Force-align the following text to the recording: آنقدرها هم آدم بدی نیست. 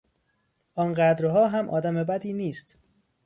آنقدرها 0.75 1.47
هم 1.47 1.69
آدم 1.69 2.03
بدی 2.03 2.33
نیست. 2.33 2.75